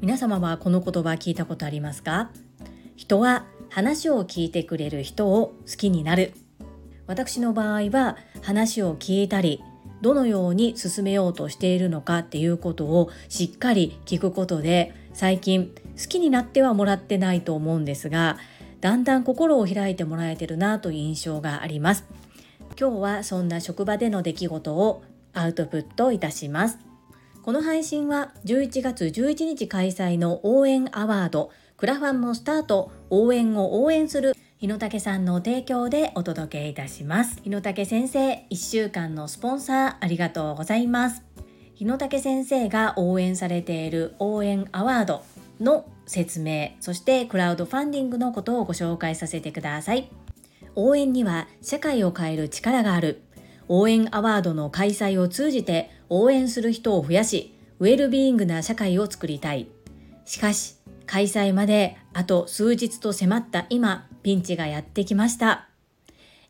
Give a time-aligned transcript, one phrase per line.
[0.00, 2.30] 皆様はこの言葉聞いたことありますか？
[2.96, 6.32] 人は話を聞いてくれる人を好きになる。
[7.06, 9.62] 私の場合は話を聞いたり
[10.00, 18.38] どのように進めようとしているのかっていうことをしっかり聞くことで最近好きになってはもらってないと思うんですが
[18.80, 22.04] だんだん心を開いてもらえてるなという印象があります。
[22.78, 25.02] 今日はそんな職場での出来事を
[25.38, 26.78] アウトプットいたします。
[27.42, 37.40] この配信は11月11日開催の応援アワードクラファンもスタート応援を応援する日野武さんの提供でお届けいたします。
[37.44, 41.22] 日野武先生1週間のスポンサーありがとうございます。
[41.74, 45.22] 日野武先生が応援されている応援アワード
[45.60, 50.10] の説明そしてクラウドファンディングのことをご紹介させてください。
[50.74, 53.25] 応援には社会を変える力がある。
[53.68, 59.68] 応援アワードの開催を通じて応援する人を増やしウェルビーイングな社会を作りたい
[60.24, 65.68] しかし開催まであと数日と迫った今ピンチがやってきました。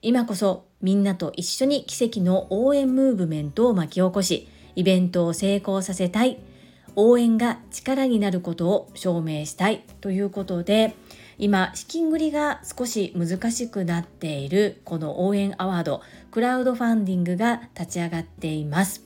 [0.00, 6.38] 今こそみんなと一緒に奇跡の応援ムーブメントを巻き起こし、イベントを成功させたい。
[6.98, 10.94] 応援が力になることを証明したいということで、
[11.36, 16.00] 今資金繰りが少し難しくなっているこの応援アワード
[16.36, 19.00] クラウドファンディングが立ち上がっています。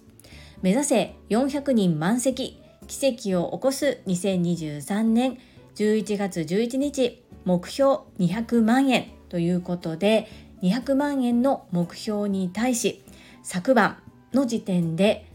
[0.62, 2.60] 目指せ400人満席。
[2.88, 5.38] 奇跡を起こす2023年。
[5.76, 7.24] 11月11日。
[7.44, 9.12] 目標200万円。
[9.28, 10.26] ということで
[10.60, 13.00] 200万円の目標に対し
[13.44, 15.30] 昨晩の時点で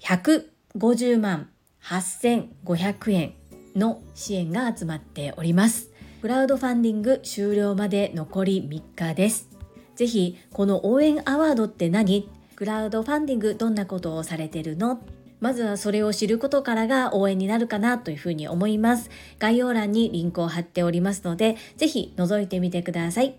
[0.00, 1.48] 150万
[1.80, 3.34] 8500円
[3.76, 5.90] の支援が集まっております。
[6.22, 9.47] クラウドファンディング終了まで残り3日です。
[9.98, 12.28] ぜひこの応援アワードって何？
[12.54, 15.00] クラウドファンディングどんなことをされてるの？
[15.40, 19.10] まずはそれを知ることからが応援になるかなというふうに思います。
[19.40, 23.34] 概要欄にリンクを貼っておりますので、ぜひ覗いてみてください。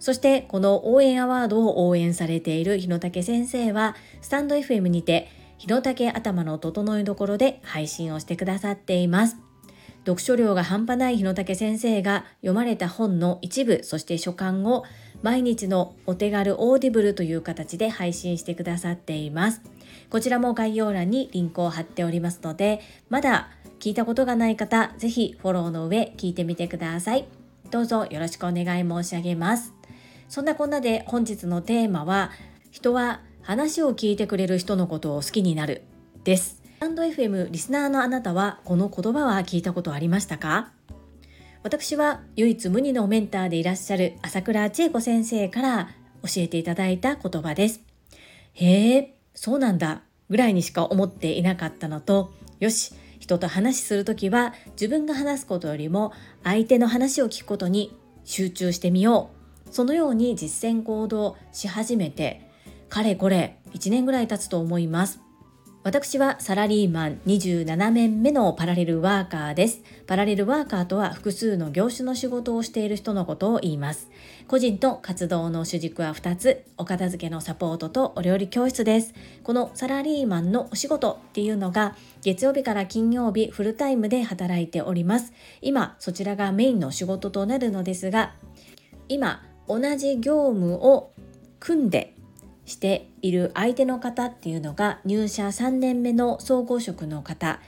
[0.00, 5.28] そしてこの応援アワードを応援されている日野武先生は、スタンド FM にて、
[5.58, 9.36] 日野武の整えどころで配信をしてくださっています。
[10.06, 14.84] 読書量が半端ない日野武先生が読まれた本の一部、そして所感を
[15.22, 19.60] 毎日のお手軽オーディブルという形で配信してくださっています。
[20.08, 27.26] こちらも概要欄にリンクを貼っておりますので、まだ聞いたことがない方、ぜひフォローの上聞いてみてください。
[27.70, 29.74] どうぞよろしくお願い申し上げます。
[30.28, 32.30] そんなこんなで本日のテーマは、
[32.70, 35.82] 人は話を聞いてくれる人のことを好きになる
[36.24, 36.62] です。
[36.78, 40.72] スタンド FM リスナーのあなたはこの言葉は聞いたことありましたか？
[41.62, 45.90] 私は唯一無二のメンターでいらっしゃる朝倉千恵子先生から
[46.22, 47.82] 教えていただいた言葉です。
[48.54, 50.02] へえ、そうなんだ。
[50.30, 52.32] ぐらいにしか思っていなかったのと。
[52.60, 56.12] よし人と話する時は自分が話すことよりも
[56.42, 57.94] 相手の話を聞くことに
[58.24, 59.30] 集中してみよ
[59.68, 59.72] う。
[59.72, 62.48] そのように実践行動し始めて
[62.88, 65.20] かれこれ1年ぐらい経つと思います。
[65.82, 69.80] 私はサラリーマン27年目のパラレルワーカーです。
[70.06, 74.10] パラレルワーカーとは複数の業種の仕事をしている人のことを言います。
[74.46, 79.14] 個人と活動の主軸は2つ、お片付けのサポートとお料理教室です。
[79.42, 85.32] このサラリーマンのお仕事っていうのが月曜日から金曜日フルタイムで働いております。
[85.62, 88.34] 今そちらがメインの仕事となるのですが、
[89.08, 91.12] 今同じ業務を
[91.58, 92.14] 組んで
[92.70, 97.60] している相手の方っていうのが入社3年目の総合職の方。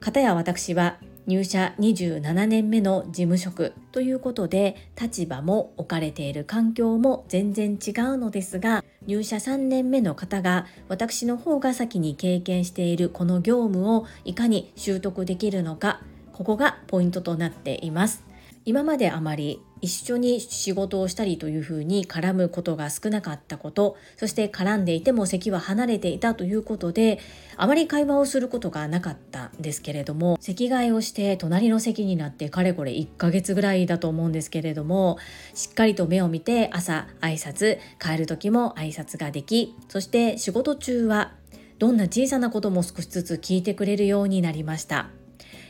[0.00, 16.02] 方や私は入社27年目の事務職ということで立場も置かれている環境も全然違うのですが入社3年目の方が私の方が先に経験しているこの業務をいかに習得できるのか
[16.34, 18.24] ここがポイントとなっています。
[18.66, 27.20] 今まであまり一緒に仕事をしたりというふうに絡むことが少なかったことそして絡んでいても席は離れていたということで
[27.58, 35.18] あまり会話をすることがなかったんですけれども席替えをして隣の席になってかれこれ1ヶ月ぐらいだと思うんですけれども
[35.52, 41.32] しっかりと目を見て朝挨拶帰る時も挨拶ができそして仕事中は
[41.78, 45.10] どんな小さなことも少しずつ聞いてくれるようになりました。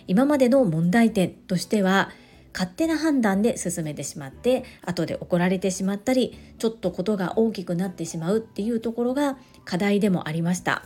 [0.07, 2.11] 今までの問題点としては
[2.55, 10.85] 勝手な判断で進めてしまって後で怒られてしまったりちょっとことが大きくなってしまうっていうところが課題でもありました。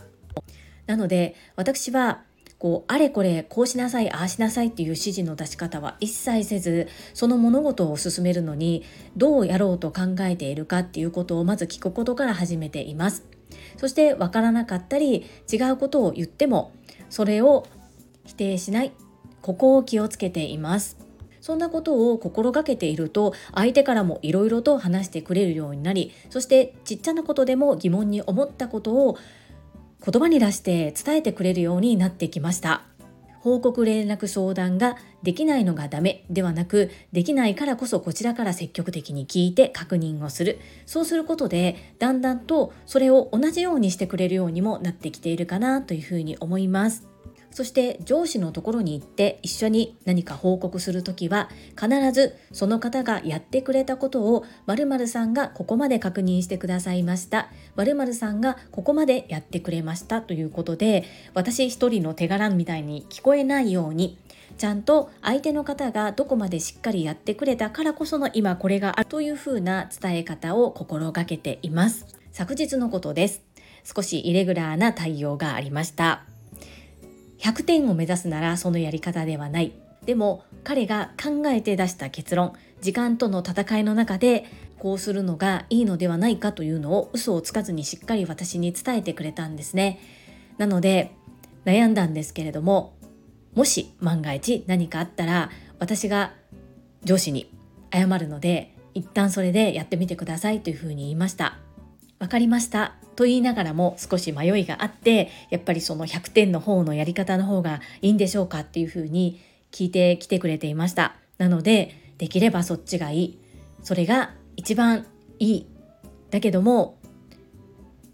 [0.87, 2.23] なので私は
[2.57, 8.83] こうあれこれこうしなさいああしなさいっていう指示の出し方は一切せずその物事を進めるのに
[9.15, 13.23] どうやろうと考えているかっていうことをまず聞くことから始めています。
[13.77, 16.73] そして分からなかったり違うことを言っても
[17.09, 17.65] それを
[18.25, 18.91] 否定しない。
[19.41, 21.08] ここを気をつけています。
[21.41, 29.17] そんなことを心がけていると相手からもいろいろと話してくれるようになりそしてちっちゃなことでも疑問に思ったことを
[30.05, 32.83] 言葉に出して伝えてくれるようになってきました。
[33.41, 40.59] 報告連絡相談ができないのがダメではなくできないからこそこちらから積極的に聞いて確認をする。
[40.85, 47.08] そうすることでだんだんとそれを同じようにしてくれるようにもなってきているかなというふうに思います。
[47.51, 51.49] そして上司のところに行って一緒に何か報告するときは
[51.79, 57.49] 必ずその方がやってくれたことを〇〇さんがここまで確認してくださいました。
[57.75, 64.17] 〇〇さんがここまでやってくれましたということで私一人の手柄みたいに聞こえないように
[64.57, 72.05] ちゃんと相手の方がどこまでしっかりやってくれたからこその今これがあるというふうな伝え方を心がけています。
[72.31, 73.41] 昨日のことです。
[73.83, 76.28] 少しイレギュラーな対応がありました。
[77.39, 79.73] 100点を目指すならそのやり方ではない。
[80.05, 84.45] でも彼が考えて出した結論時間との戦いの中で
[84.79, 89.99] こうするのがいいのではないかというのを嘘をつかずにしっかり私に伝えてくれたんですね。
[90.57, 91.11] なので
[91.65, 92.93] 悩んだんですけれども
[93.53, 95.49] もし万が一何かあったら
[95.79, 96.33] 私が
[97.03, 97.51] 上司に
[97.91, 101.57] 謝るので一旦それでやってみてくださいというふうに言いました。
[102.19, 102.98] わかりました。
[103.19, 109.41] と言いながらも少し迷いがあってやっぱりその100点の方のやり方の方がいいんでしょうかっていうふうに
[109.73, 111.17] 聞いてきてくれていました。
[111.37, 113.39] なのでできればそっちがいい。
[113.83, 115.05] それが一番
[115.37, 115.67] いい。
[116.29, 116.97] だけども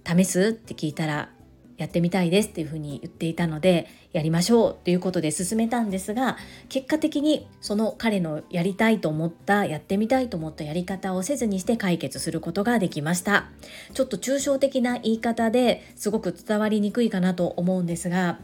[0.04, 1.30] 試すって聞いたら
[1.78, 6.38] やってみたいですっていうふうに言っていたのでやりましょうということで進めたんですが
[6.70, 13.48] 結果的にその彼のやりたいと思ったやってみたいと思ったやり方をせずにして解決することができました。
[13.94, 18.40] ちょっと抽象的な言い方ですごく伝わりにくいかなと思うんですが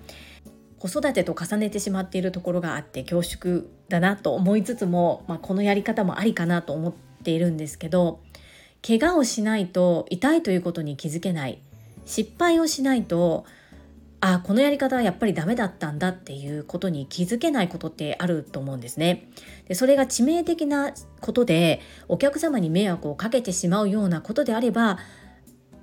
[0.79, 6.93] 子育てと重ねてしまっているところがあって恐縮だなと思いつつも、まあ、このやり方もありかなと思っ
[7.23, 8.19] ているんですけど
[8.85, 11.61] 怪我をしないと痛いということに気づけない。
[12.05, 13.45] 失敗をしないと
[14.23, 19.27] あこのやり方はやっぱりダメだったんだっていうことに気づけないことってあると思うんですね。
[19.67, 24.99] でそれが致命的なことでお客様に迷惑をかけてしまうようなことであれば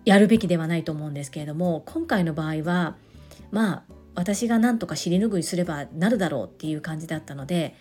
[0.04, 2.96] やるべきではないと思うんですけれども今回の場合は
[3.50, 3.82] まあ
[4.14, 7.74] 私が何とか尻拭いすればなるだろうっていう感じだったので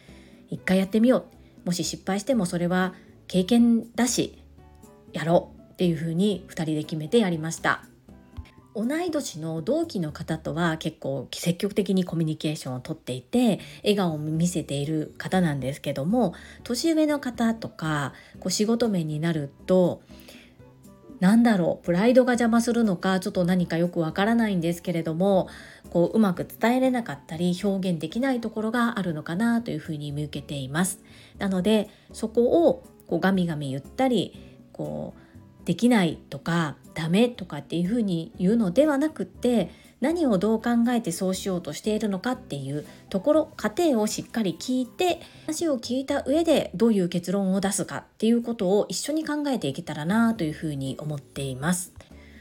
[0.50, 1.26] 一回やってみよ
[1.64, 2.96] うもし失敗してもそれは
[3.28, 4.42] 経験だし
[5.14, 7.84] やろうっていうふうに2人で決めてやりました。
[8.78, 20.04] 同い年の同期の方とは結構積極的にコミュニケーションをとっていて笑顔を見せている方なんですけども年上の方とかこう仕事面になると
[21.20, 25.50] なんだろうプライドが邪魔するのかちょっと何かよくわからないんですけれども
[25.90, 31.00] こううまく伝えれなかったり表現できないところがあるのかなというふうに見受けています。
[31.40, 39.70] なのでそこをこうガミガミ言ったりこうできないとかダメとかっていうふうに言うのではなくって
[40.02, 51.94] 何をどう考えてそうしようとしているのかっていうところ過程をしっかり聞いて話を聞いた上でどういう結論を出すかっていうことを一緒に考えていけたらなというふうに思っています。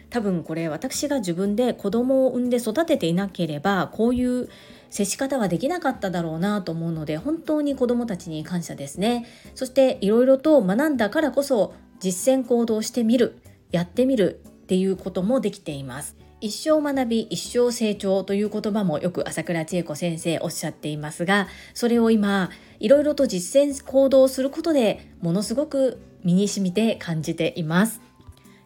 [0.09, 4.49] 多分これ私が自分で子供を産んで育てていなければこういう
[4.89, 9.27] 接し方はできなかっただろうなと思うので本当に子供たちに感謝ですね
[9.57, 13.41] そしていろいろと学んだからこそ実践行動してみる
[13.73, 16.17] やってみるっていうこともできています。
[16.41, 28.03] 一生学び一生成長という言葉もよく朝倉千恵子先生おっしゃっていますがそれを今いろいろと実践行動することでものすごく身に染みて感じています。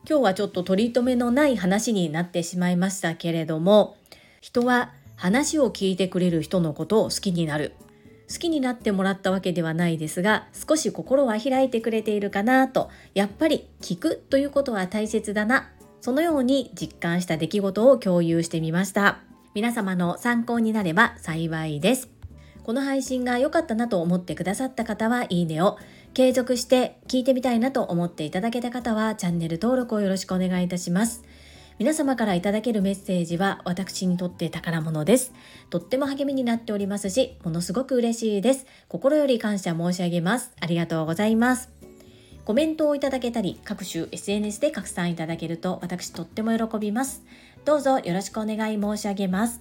[0.09, 3.97] 今日はちょっと取り留めのない話になってしまいましたけれども
[4.41, 7.75] 人は話を聞いてくれる人のことを好きになる。
[8.33, 15.69] 好きになってもらったわけではないですが少し心は開いてくれているかなとやっぱり聞くということは大切だな
[16.01, 19.19] そのように実感した出来事を共有してみました
[19.55, 22.09] 皆様の参考になれば幸いです
[22.63, 25.79] この配信が良かったなと思ってくださった方はいいねを
[26.15, 31.25] 継続して聞いてみたいなと思っていただけた方はチャンネル登録をよろしくお願いいたします
[31.81, 35.33] 皆様からいただけるメッセージは私にとって宝物です。
[35.71, 38.67] とっても励みになっておりますし、ものすごく嬉しいです。
[38.87, 40.53] 心より感謝申し上げます。
[40.61, 41.80] ありがとうございます。
[42.51, 47.23] コメントをいただけたり、各種 SNS で拡散いただけると私とっても喜びます。
[47.65, 49.61] どうぞよろしくお願い申し上げます。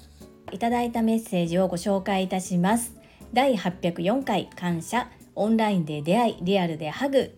[0.52, 2.96] いただいたメッセージをご紹介いたします。
[3.32, 7.36] 第804回感謝オンラインで出会いリアルでハグ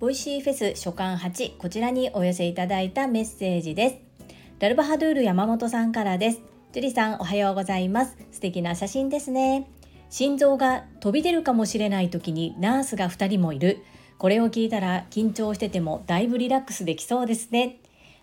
[0.00, 3.96] ボイシーフェス所感8こちらにお寄せいただいたメッセージです
[4.58, 6.40] ラルバハドゥール山本さんからです
[6.72, 9.68] ジュリさんおはようございます素敵な写真ですね
[10.08, 13.84] 心臓が飛び出るかもしれない時にナースが2人もいる
[14.18, 17.78] これを聞いたら緊張しててもだいぶリラックスできそうですね。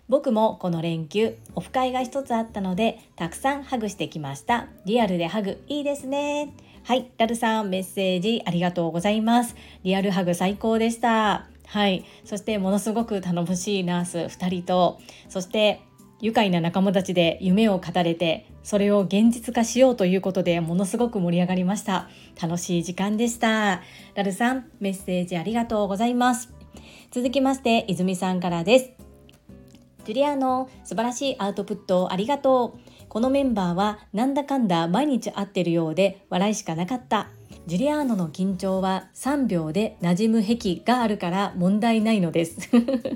[0.08, 4.68] 僕もこの連休オフ会が一つあったのでたくさんハグしてきました。
[4.84, 6.52] リアルでハグいいですね。
[6.84, 9.56] はいラルさんメッセージありがとうございます。
[9.84, 11.48] リアルハグ最高でした。
[11.66, 15.00] はいそしてものすごく頼もしいナース2人と
[15.30, 15.80] そして
[16.20, 22.08] 愉快な仲間たちで夢を語れてそれを現実化しようということでものすごく盛り上がりました。
[22.40, 23.82] 楽しい時間でした。
[24.14, 26.52] ラルさんメッセージありがとうございます。
[27.10, 28.90] 続きまして泉さんからです。
[30.04, 33.08] ジュリアーノ素晴らしいアウトプットありがとう。
[33.08, 37.30] このメンバーはなんだかんだ毎日会ってるようで笑いしかなかった。
[37.66, 42.70] ジュリアーノの緊張は3秒で馴染む癖があるから問題ないのです。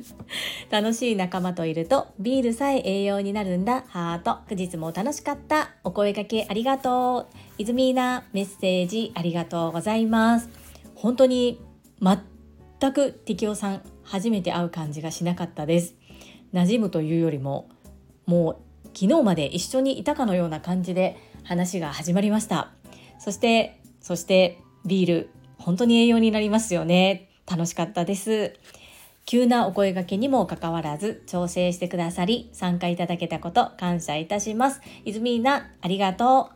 [0.71, 3.85] 楽しい仲間といるとビールさえ栄養になるんだ。
[3.87, 4.39] ハート。
[4.53, 5.71] 9日も楽しかった。
[5.85, 7.37] お声かけありがとう。
[7.59, 10.49] イズミーナメッセージありがとうございます。
[10.97, 11.61] 本当に
[12.01, 15.95] 全く適応さん初めて会う感じがしなかったです。
[16.53, 17.69] 馴染むというよりも
[18.27, 18.57] もう
[18.99, 22.73] 昨日まで一緒にいたかのような感じで話が始まりました。
[23.21, 27.31] そしてそしてビール本当に栄養になりますよね。
[27.49, 28.55] 楽しかったです。
[29.27, 34.81] 急なお声掛けにもかかわらず調整してくださり参加いただけたこと感謝いたします。
[35.05, 36.51] 泉なありがと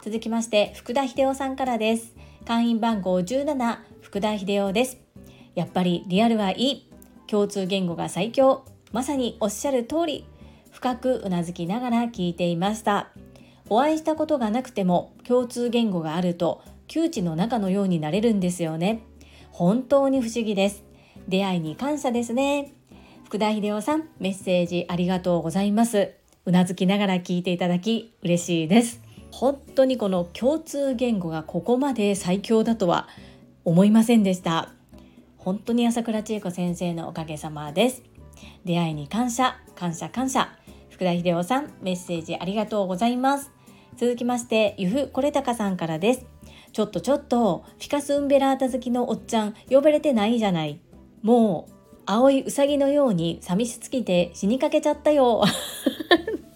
[0.00, 0.02] う。
[0.02, 2.16] 続きまして福田秀夫さんからです。
[2.46, 4.98] 会員番号17福田秀夫です。
[5.54, 6.90] やっぱりリアルはいい。
[7.26, 8.64] 共通言語が最強。
[8.92, 10.26] まさにおっしゃる通り。
[10.72, 13.10] 深くうなずきながら聞いていました。
[13.70, 19.02] お会いしたことがなくても共通言語があると窮地の中のようになれるんですよね。
[19.52, 20.82] 本当に不思議です。
[21.28, 22.72] 出会いに感謝ですね。
[23.24, 26.10] 福田秀夫さんメッセージありがとうございます。
[26.46, 29.00] うなずきながら聞いていただき嬉しいです。
[29.30, 33.08] 本当にこの共通言語がここまで最強だとは
[33.64, 34.72] 思いませんでした。
[35.38, 38.02] 本当に朝倉千恵子先生のおかげさまです。
[38.64, 40.48] 出会いに感謝感謝感謝。
[40.90, 43.59] 福田秀夫さんメッセージありがとうございます。
[44.00, 46.24] 続きましてゆふこれたかさんからです。
[46.72, 50.80] ちょっとちょっとフィカス・ウンベラータ好きのおっちゃん呼ばれてないじゃない。
[51.20, 51.72] もう
[52.06, 55.44] 青いうさぎのように寂しすぎて死にかけちゃったよ。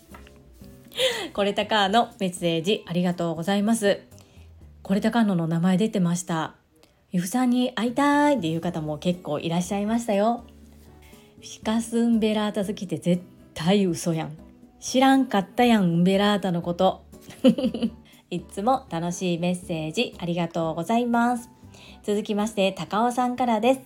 [1.35, 4.01] これたかのメッセージありがとうございます。
[4.83, 6.55] これたかのの名前出てました。
[7.13, 10.45] ゆふさんに会いたいっていう方も結構いらっしゃいましたよ。
[11.41, 13.23] フィカス・ウンベラータ好きって絶
[13.53, 14.33] 対嘘やん。
[14.81, 17.05] 知らんかったやんウンベラータのこと。
[18.31, 21.50] いつも楽しいメッセージありがとうございます
[22.02, 23.81] 続きまして高尾さんからです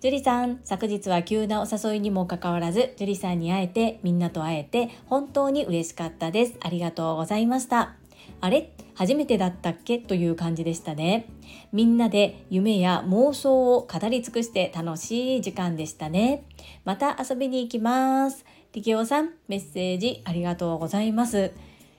[0.00, 6.56] ジュリさん、昨日は急なお誘いにもかかわらず、ジュリさんに会えて、みんなと会えて、本当に嬉しかったです。
[6.62, 7.96] ありがとうございました。
[8.40, 8.72] あれ？
[8.94, 9.98] 初めてだったっけ？
[9.98, 11.26] という感じでしたね。
[11.70, 16.44] みんなで夢や妄想を語り尽くして楽しい時間でしたね。
[16.86, 18.46] また遊びに行きます。
[18.72, 21.52] 力夫さん、メッセージありがとうございます。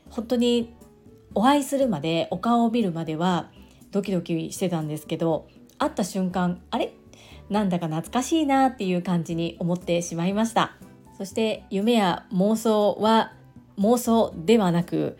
[0.09, 0.73] 本当に
[1.33, 3.49] お会いするまで、お顔を見るまでは
[3.91, 5.47] ドキドキしてたんですけど、
[5.77, 6.93] 会った瞬間、あれ？
[7.49, 10.75] なんだか懐かしいなっていう感じに思ってしまいました。
[11.17, 13.33] そして夢や妄想は
[13.77, 15.17] 妄想ではなく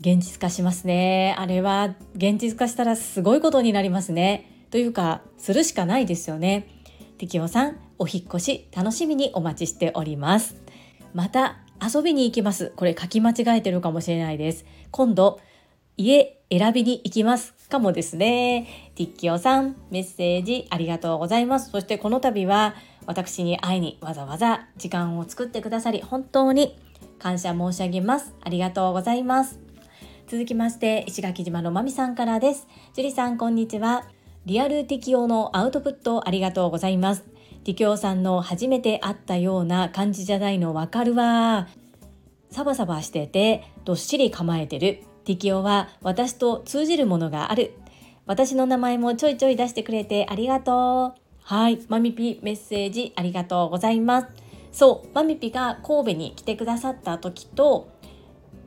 [0.00, 1.34] 現実化しますね。
[1.38, 4.66] あれは現実化したらすごいことになりますね。
[4.70, 6.66] というかするしかないですよね。
[7.18, 10.56] 適応さんお引越し楽しみにお待ちしております。
[11.14, 15.40] また遊びに行きますこれ書き間違えてるかもしれないです今度
[15.96, 18.66] 家選びに行きますかもですね。
[18.96, 21.70] ティッキオさん、メッセージありがとうございます。
[21.70, 22.74] そしてこの度は
[23.06, 26.76] 私に会いにわざわざ時間を作ってくださり本当に
[27.18, 28.34] 感謝申し上げます。
[28.42, 29.58] ありがとうございます。
[30.26, 32.66] 続きまして石垣島のまみさんからです。
[32.92, 34.04] 樹里さんこんにちは。
[34.46, 37.29] リアル適用のアウトプットありがとうございます。
[37.64, 41.68] 適応さんの初めて会ったような感じじゃないのわかるわ。
[42.50, 47.74] サバサバしててどっしり構えてる適応は私と通じるものがある。
[48.26, 51.20] 私の名前もちょいちょい出してくれてありがとう。
[51.42, 54.28] はい、マミピメッセージありがとうございます。
[54.72, 57.88] そう、マミピが神戸に来てくださった時と、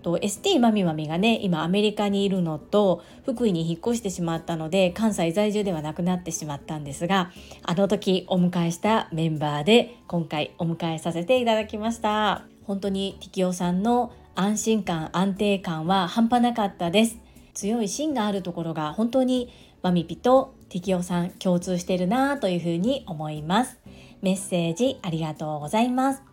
[0.03, 7.31] と ST マミマミがね今アメリカにいるのと福井に引っ越してしまったので関西在住ではなくなってしまったんですが
[7.63, 12.43] あの時お迎えしたメンバーで今回お迎えさせていただきました。
[12.65, 17.17] 本当に適応さんの安心感安定感は半端なかったです。
[17.53, 23.79] 強い芯があるところが本当にマミピとティキオさん共通してるなというふうに思います。
[24.21, 26.23] メッセージありがとうございます。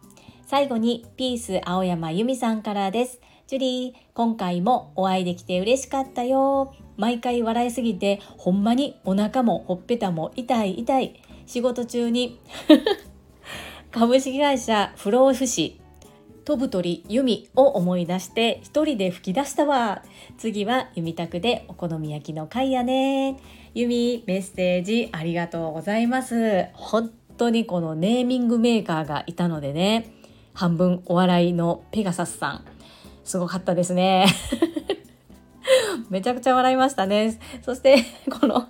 [0.46, 3.20] 最後にピース青山由美さんからです。
[3.50, 6.72] ジュリー、今回もお会いできて嬉しかったよ。
[6.96, 11.20] 毎回笑いすぎて、ほんまにお腹もほっぺたも痛い痛い。
[11.46, 12.38] 仕事中に
[13.90, 15.80] 株式会社不老不死
[16.44, 20.04] 飛ぶ鳥弓を思い出して一人で吹き出したわ
[20.38, 23.36] 次は弓宅でお好み焼きの会やね
[23.74, 30.12] 弓メッセージありがとうございます本当にこのネーミングメーカーがいたのでね
[30.54, 32.69] 半分お笑いのペガサスさん
[33.24, 34.26] すごかったですね。
[36.10, 37.38] めちゃくちゃ笑いましたね。
[37.62, 38.04] そして
[38.40, 38.66] この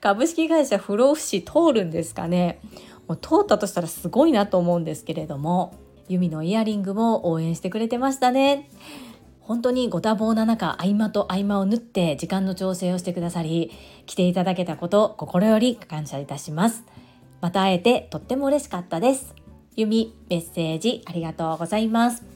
[0.00, 2.60] 株式会社不老不死通るんですかね。
[3.08, 5.74] もう通ったとしたらすごいなと思うんですけれども
[6.08, 8.68] ユミのイヤリングも応援してくれてましたね。
[9.40, 13.70] 本当にご多忙な中合間と合間を縫って時間の調整をしてくださり
[14.04, 16.84] 来ていただけたこと心より感謝いたします。
[17.40, 19.34] また会えてとっても嬉しかったです。
[19.76, 22.35] ユミメッセージありがとうございます。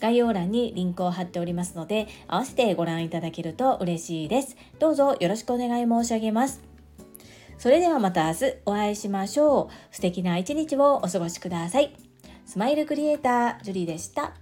[0.00, 4.56] 概要欄にリンクを貼っておりますので、合わせてご覧いただけると嬉しいです。
[4.78, 6.62] どうぞよろしくお願い申し上げます。
[7.58, 9.94] それではまた明日お会いしましょう。
[9.94, 11.94] 素敵な一日をお過ごしください。
[12.46, 14.32] スマイルクリエイター、ジュリーでした。